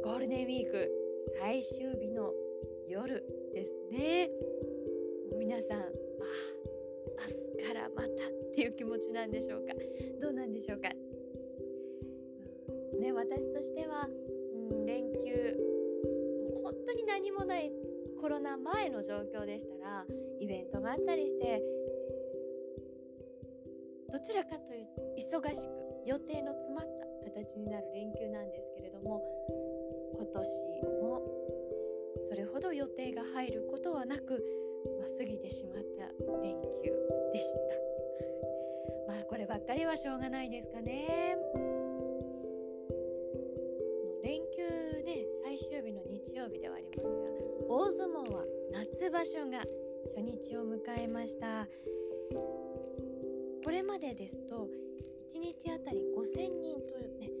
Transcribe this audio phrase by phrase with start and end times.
[0.00, 0.90] ゴールデンウィーク
[1.38, 2.32] 最終日の
[2.88, 4.30] 夜ですね。
[5.38, 5.84] 皆さんあ
[7.28, 8.10] 明日からまたっ
[8.54, 9.74] ていう気持ちなんでしょうか。
[10.20, 10.88] どうなんでしょうか。
[13.00, 14.08] ね私としては、
[14.70, 15.56] うん、連休
[16.62, 17.70] 本当に何もない
[18.20, 20.04] コロナ前の状況でしたら
[20.40, 21.60] イベントがあったりして
[24.12, 25.02] どちらかというと
[25.40, 29.22] 忙しく予定の詰まった形になる連休なんですけれども
[30.16, 30.48] 今年
[31.00, 31.22] も
[32.28, 34.44] それほど予定が入ることはなく、
[34.98, 36.06] まあ、過ぎてしまった
[36.42, 36.92] 連休
[37.32, 37.58] でした。
[39.08, 41.36] まあこればっかりはしょうがないですかね。
[44.22, 47.10] 連休ね最終日の日曜日ではありますが
[47.68, 49.58] 大相撲は夏場所が
[50.14, 51.68] 初日を迎えました。
[53.64, 54.68] これまでですと
[55.32, 57.32] 1日あたり5000人とね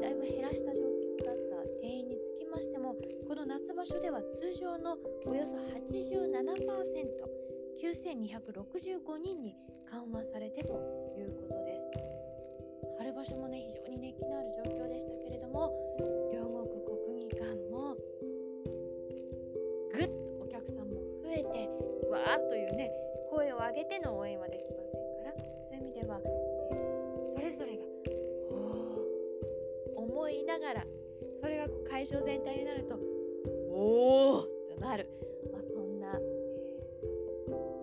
[0.00, 0.86] だいぶ減らした状
[1.18, 2.94] 況だった定員につきましても
[3.26, 5.56] この夏場所では通常のおよそ
[7.82, 9.56] 87%9265 人に
[9.90, 10.78] 緩和されてと
[11.18, 11.82] いうことです。
[12.98, 15.72] 春場所もね非常に熱気のある状況でしたけれども
[16.32, 17.96] 両国国技館も
[19.92, 20.12] ぐっと
[20.44, 20.94] お客さんも
[21.24, 21.68] 増えて
[22.12, 22.92] わーっというね
[23.28, 24.79] 声を上げての応援はできま
[32.14, 32.98] れがこう会場全体になると
[33.70, 35.08] おおとなる、
[35.52, 36.50] まあ、そんな、えー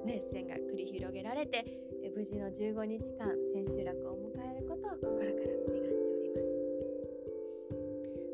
[0.05, 1.65] 熱戦が繰り広げられて
[2.03, 5.97] えー無事の15日間千秋楽を迎えることを心から願っております。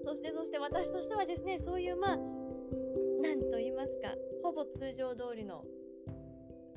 [0.05, 5.65] そしてそして私としてはですねそういうまあなんと言いますかほぼ通常通りの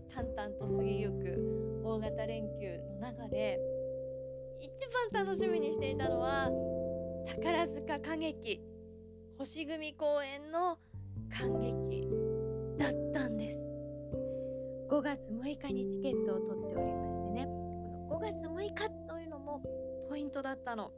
[0.09, 3.60] 淡々と過ぎゆく大型連休の中で
[4.60, 4.71] 一
[5.12, 6.50] 番楽しみにしていたのは
[7.27, 8.62] 宝塚歌劇
[9.39, 10.79] 星組公演の
[11.31, 12.09] 感激
[12.79, 13.61] だったんです。
[14.91, 17.47] 5月6日にチケットを取っておりましてね。
[18.09, 19.63] この5月6日というのも
[20.09, 20.91] ポイントだったの。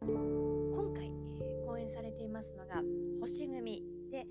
[0.00, 2.76] 今回、えー公演されていますのが
[3.20, 3.82] 星組
[4.12, 4.26] で、え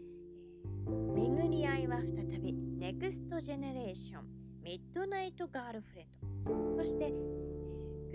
[0.87, 4.23] 巡り合いは再びネクストジェネレーション
[4.63, 6.07] ミッドナイトガールフレン
[6.45, 6.83] ド。
[6.83, 7.45] そして、えー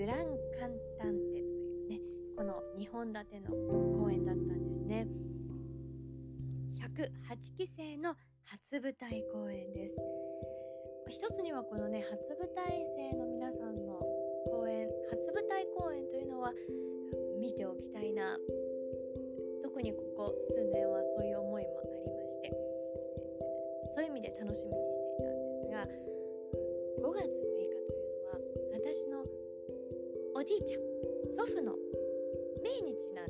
[0.00, 0.16] グラン
[0.58, 2.00] カンタンテというね
[2.34, 3.50] この2本立ての
[3.98, 5.06] 公演だったんですね。
[6.82, 9.94] 108期生の初舞台公演です。
[11.08, 14.02] 一つにはこのね初舞台生の皆さんの
[14.50, 16.52] 公演初舞台公演というのは
[17.38, 18.36] 見ておきたいな。
[19.62, 22.50] 特にここ数年はそういう思いもありまして。
[23.94, 25.86] そういう意味で楽しみにしていたんですが
[27.06, 28.38] 5月6日というのは
[28.74, 29.24] 私の
[30.34, 30.80] おじいちゃん
[31.34, 31.76] 祖父の
[32.62, 33.29] 命日なんで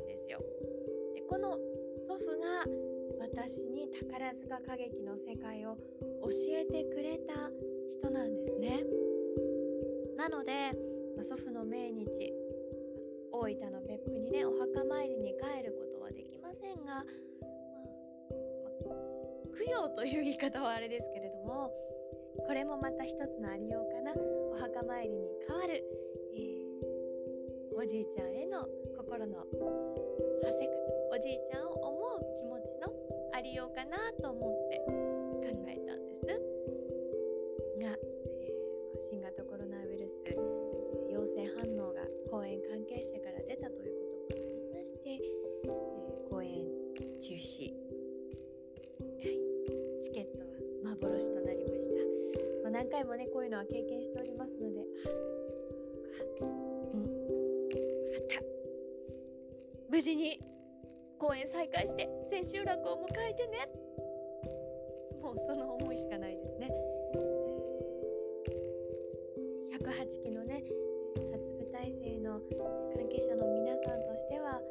[3.41, 7.49] 私に宝塚歌劇の世界を教えてくれた
[7.97, 8.83] 人なんですね。
[10.15, 10.71] なので、
[11.15, 12.05] まあ祖父の命日
[13.31, 17.03] 大分の別府にねお墓参りに帰ることはできませんが、まあ
[18.85, 21.71] ま供養という言い方はあれですけれども
[22.45, 24.13] これもまた一つのありようかな。
[24.51, 25.83] お墓参りに代わる、
[26.35, 26.61] えー
[27.73, 29.43] おじいちゃんへの心の
[30.43, 30.71] 馳せ方
[31.11, 31.60] おじいちゃん
[53.61, 54.81] は経験しておりますので。
[54.81, 56.55] あそうか。
[56.93, 57.05] うん。
[57.05, 57.69] 分
[58.27, 58.43] かった。
[59.89, 60.41] 無事に
[61.19, 63.69] 公演再開して千秋楽を迎えてね。
[65.21, 66.67] もうその思いしかないですね、
[67.15, 67.41] えー
[69.81, 70.61] 108期のね
[71.33, 72.39] 初舞台生の
[72.93, 74.61] 関係者の皆さんとしては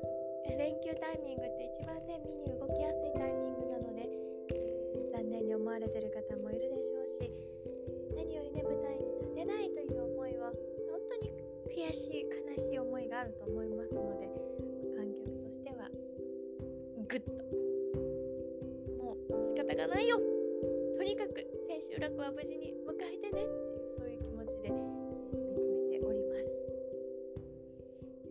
[0.46, 4.06] 連休タイミングって一番ね見に動きやすいタイミングなので、
[4.54, 6.89] えー、残念に思われてる方もいるでし
[11.90, 14.31] に悔しい悲しい思いがあると思いますので
[14.96, 15.88] 観客としては
[17.08, 17.32] ぐっと。
[19.02, 20.20] もう仕方がないよ。
[20.96, 26.54] とにかく千秋楽は無事に迎えてねっていうそういう気持ちで見つめております。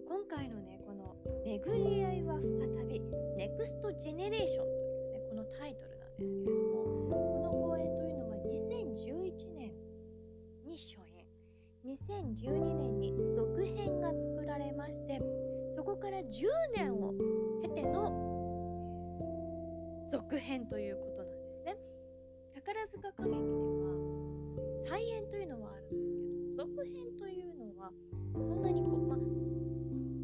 [0.07, 3.01] 今回のねこの「巡り合いは再び
[3.35, 9.73] NEXT GENERATION」というねこのタイトルなんですけれどもこの公演というのは2011年
[10.63, 11.09] に初演。
[11.85, 12.88] 2012年
[16.29, 16.45] 10
[16.75, 17.13] 年を
[17.63, 18.29] 経ての
[20.11, 21.77] 続編ということなんですね。
[22.53, 23.89] 宝塚歌劇では
[24.87, 27.91] 再演というのはあるんですけど続編というのは
[28.33, 29.17] そんなにこう、ま、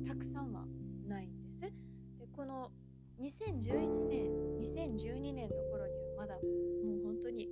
[0.08, 0.66] たくさんは
[1.08, 1.62] ないんです。
[1.62, 2.72] でこの
[3.20, 4.28] 2011年
[4.60, 7.50] 2012年の頃にはまだもう本当に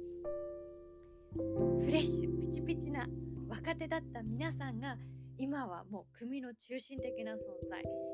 [1.85, 3.07] フレッシュピチピチな
[3.47, 4.97] 若手だった皆さんが
[5.37, 7.37] 今はもう組の中心的な存
[7.69, 8.12] 在。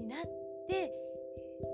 [0.00, 0.20] になっ
[0.66, 0.88] て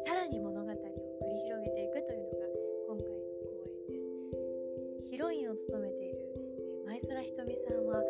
[0.05, 2.47] さらに物語を繰り広げていくというのが
[2.91, 5.11] 今回の公演です。
[5.11, 6.19] ヒロインを務めている
[6.87, 8.03] 前空ひとみさんは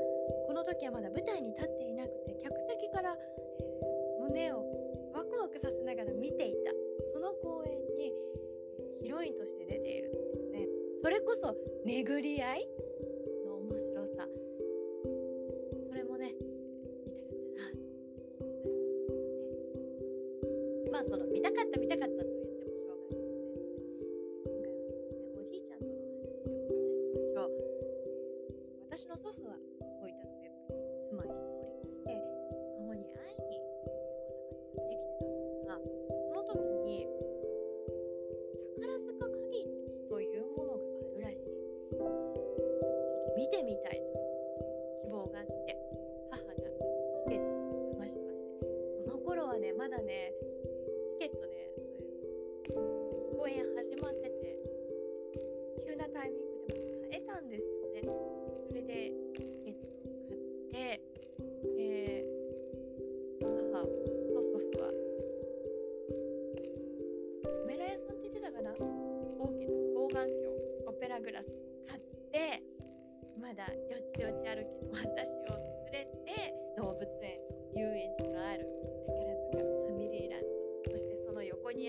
[0.47, 3.15] この時はまだ舞台に立っていなくて客席から
[4.25, 4.65] 胸を
[5.13, 6.73] ワクワクさせながら見ていた。
[7.13, 8.13] その公演に
[9.03, 10.67] ヒロインとして出ているっていうね。
[11.03, 11.55] それこそ
[11.85, 12.69] 巡り合い
[28.97, 29.36] 私の祖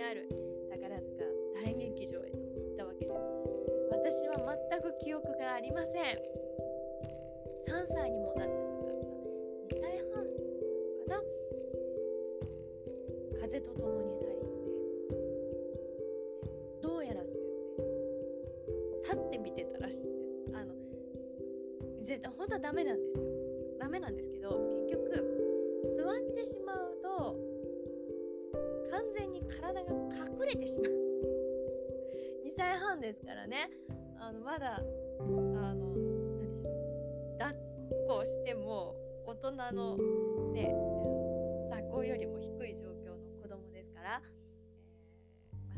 [0.07, 0.23] ある。
[0.71, 3.19] 宝塚大劇場へと行ったわけです。
[3.91, 6.03] 私は全く記憶がありません。
[7.67, 9.75] 3歳にもなってなかった。
[9.75, 11.19] 2歳半なのかな。
[13.41, 14.47] 風と共に去りぬ
[15.03, 15.75] で
[16.81, 17.51] どうやらそれをね
[19.03, 20.09] 立って見てたらしいんで
[20.47, 20.55] す。
[20.55, 20.73] あの
[22.05, 23.06] 絶対本当はダメなんです。
[30.47, 30.91] れてしまう。
[32.45, 33.69] 2歳半ですからね。
[34.19, 34.81] あのまだあ
[35.75, 37.37] の何でしょう。
[37.37, 37.57] 抱っ
[38.07, 38.95] こしても
[39.25, 39.97] 大人の
[40.53, 40.73] ね
[41.69, 44.21] 座高よりも低い状況の子供ですから、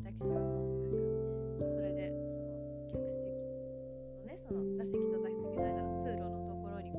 [0.05, 0.82] えー私はもう
[1.60, 2.12] なんかそれで
[2.91, 3.34] その客席
[4.17, 6.98] のねその座席と座席の間の通路のところにこ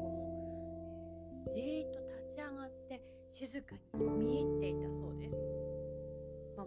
[1.46, 5.49] う、えーじーっと立ち上がって静かに見入っていたそうです。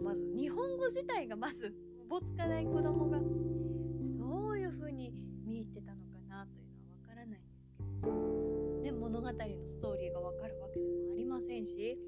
[0.04, 5.12] ま、ず日本語自体がまずおぼつかない子供がどういうふうに
[5.46, 11.98] 見入ってたのかなというのはわからないんですけれどで物語のストーリーがわかるわけでもありませんし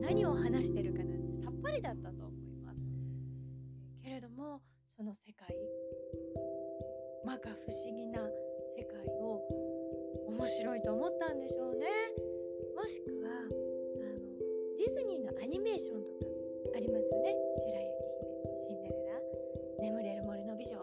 [0.00, 2.78] 何を話してるかなんてさっぱりだったと思います。
[4.02, 4.60] けれども
[4.96, 5.48] その世界
[7.24, 8.20] 摩訶不思議な
[8.76, 9.40] 世界を
[10.28, 11.86] 面白いと思ったんでしょうね。
[12.76, 13.50] もしくはあの
[14.78, 16.29] ディズニーのアニメーションとか
[16.74, 17.34] ありますよね。
[17.58, 19.20] 白雪姫、シンデレラ、
[19.80, 20.76] 眠れる森の美女。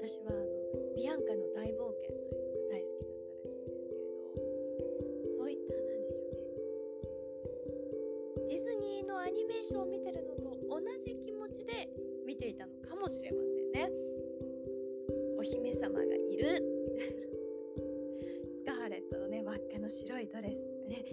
[0.00, 6.48] 私はあのビアンカの大冒険というのが大好きだったらしいんですけれど、そういったなんでしょうね。
[8.48, 11.88] ディズニーのアニメーションを見てるのと同じ気持ちで
[12.26, 13.92] 見ていたのかもしれませんね。
[15.38, 16.56] お姫様がいる
[18.48, 20.56] スカーレットのね輪っかの白いドレス
[20.88, 21.04] ね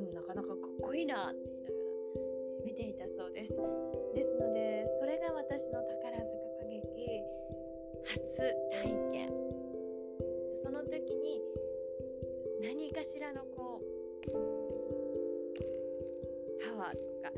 [0.00, 1.84] うん、なかなかかっこいいなって言いながら
[2.64, 3.54] 見ていたそうです。
[4.14, 7.20] ですのでそれが私の宝塚歌劇
[8.04, 8.16] 初
[8.72, 9.28] 体験
[10.64, 11.42] その時に
[12.62, 13.90] 何かしらのこう
[16.64, 17.30] パワーとか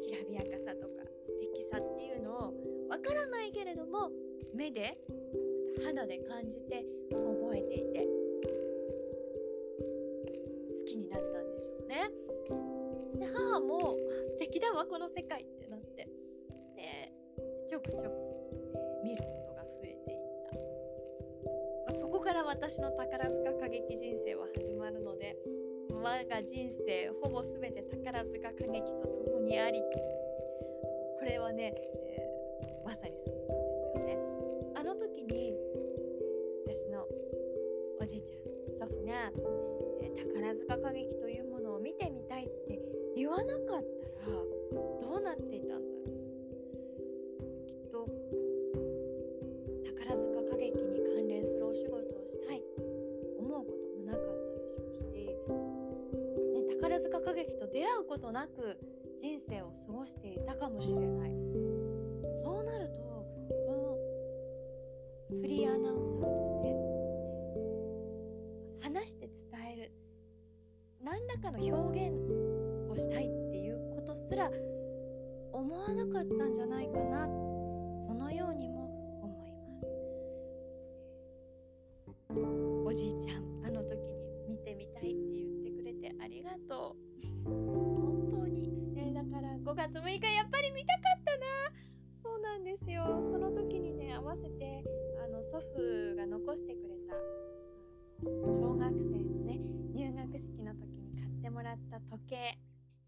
[0.00, 2.54] きらびやかさとか素敵さっていうのを
[2.88, 4.10] わからないけれども
[4.54, 4.98] 目で
[5.84, 8.21] 肌で感じて覚えていて
[14.82, 16.08] 素敵だわこの世界ってなって。
[16.74, 17.12] で
[17.68, 18.04] ちょくちょく
[19.04, 20.56] 見ることが増えていった、
[21.86, 25.36] まあ、そこから私の宝塚歌劇人生は始まるので
[25.90, 29.80] 我が人生ほぼ全て宝塚歌劇と共にあり
[31.18, 34.18] これはね、えー、まさにそうなんですよね。
[34.74, 35.54] あの時に
[36.66, 37.06] 私の
[38.00, 39.30] おじいちゃん祖父が、
[40.02, 42.80] えー、宝塚歌劇というものを見てみたいって
[43.14, 43.84] 言わなかっ
[60.52, 61.32] たかもしれない。
[62.42, 62.92] そうなると
[63.48, 63.96] こ
[65.30, 66.68] のフリーアナウンサーとして
[68.80, 69.36] 話して伝
[69.72, 69.92] える
[71.02, 72.14] 何らかの表現
[72.90, 74.50] をしたいっていうことすら
[75.52, 77.26] 思わなかったんじゃないかな
[78.06, 79.86] そのようにも思います。
[82.86, 86.94] おじいちゃんあの時に見てみたいって言ってくれてありがと
[87.46, 87.81] う、
[89.62, 91.46] 5月6日やっぱり見たかったな。
[92.22, 93.20] そうなんですよ。
[93.22, 94.82] その時にね合わせて
[95.24, 97.14] あの祖父が残してくれた
[98.24, 99.60] 小学生のね
[99.94, 102.58] 入学式の時に買ってもらった時計。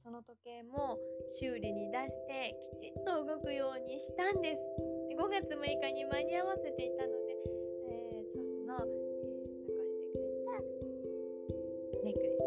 [0.04, 0.98] その時計も
[1.40, 4.60] 修理に出してきちんと動くようにしたんです。
[5.16, 7.32] 5月6日に間に合わせていたので、
[7.88, 10.60] えー、祖父の、残してくれた
[12.04, 12.43] ネックレス。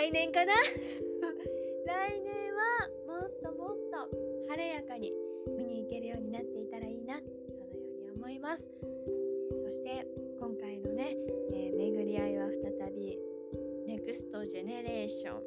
[0.00, 0.54] 来年かな？
[1.84, 5.12] 来年はもっともっと晴れやかに
[5.58, 7.20] 見に行けるようになっていたらいいな。
[7.20, 8.70] そのように思います。
[9.62, 10.06] そして
[10.40, 11.18] 今回のね、
[11.52, 13.18] えー、巡り合いは再び
[13.86, 15.42] ネクストジェネレーション。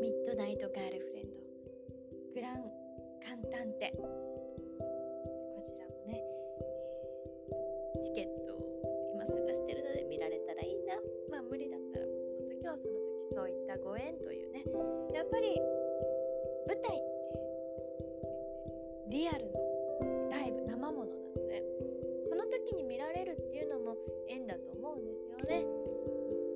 [0.00, 1.36] ミッドナイトガールフレンド。
[2.32, 2.62] グラン
[3.22, 3.92] カンタンテ。
[13.92, 14.64] ご縁というね。
[15.12, 15.60] やっぱり
[16.64, 17.12] 舞台って
[19.08, 21.62] リアルのライブ生ものなので
[22.30, 23.94] その時に見られるっていうのも
[24.30, 25.66] 縁だと思うんですよね、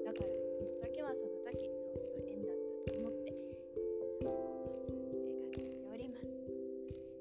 [0.06, 2.56] だからその時はその時そういう縁だっ
[2.88, 3.36] たと思って
[4.24, 6.24] そうそうと考えております。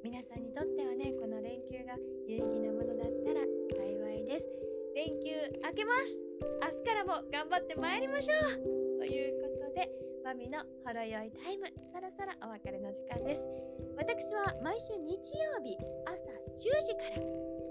[0.01, 3.43] 皆さんにとってはねこの連休が有意義なものだったら
[3.75, 4.47] 幸いです。
[4.95, 6.15] 連休明けます。
[6.63, 8.33] 明日からも頑張ってまいりましょ
[8.71, 8.74] う。
[10.25, 11.69] マミのほろ酔いタイム。
[11.93, 13.45] そろそろお別れの時間です。
[13.93, 17.21] 私は毎週日曜日朝10時から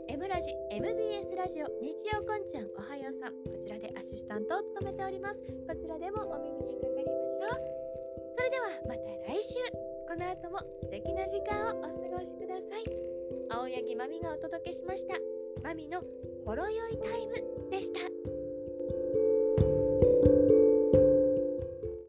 [0.06, 5.42] M ラジ MBS ラジオ日曜こんちゃんおはようさんこちらでアシスタントを務めております。
[5.66, 7.58] こちらでもお耳にかかりましょう。
[8.38, 9.58] それではまた来週。
[10.06, 12.87] この後も素敵な時間をお過ごしください。
[13.50, 15.18] 青柳まみがお届けしました。
[15.61, 16.06] まみの
[16.46, 17.34] ほろ酔いタイム
[17.68, 18.13] でした。